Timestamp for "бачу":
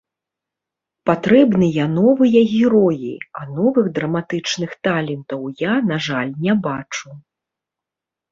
6.69-7.09